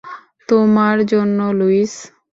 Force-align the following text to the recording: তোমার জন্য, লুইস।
তোমার 0.49 0.95
জন্য, 1.11 1.39
লুইস। 1.59 1.93